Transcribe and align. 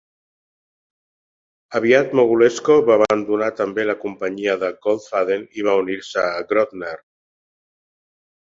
Aviat, 1.79 2.15
Mogulesko 2.19 2.77
va 2.87 2.97
abandonar 3.01 3.51
també 3.59 3.87
la 3.91 3.97
companyia 4.07 4.57
de 4.65 4.73
Goldfaden 4.87 5.47
i 5.61 5.67
va 5.69 5.77
unir-se 5.83 6.25
a 6.35 6.45
Grodner. 6.55 6.99